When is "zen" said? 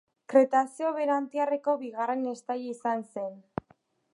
3.15-3.37